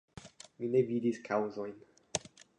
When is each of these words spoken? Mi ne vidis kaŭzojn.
Mi 0.63 0.69
ne 0.75 0.81
vidis 0.93 1.21
kaŭzojn. 1.29 1.79